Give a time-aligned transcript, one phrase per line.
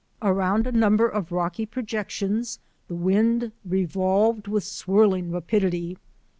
[0.23, 2.57] Around a number of rocky projections
[2.87, 5.95] the wind revolved with swirling rapidity.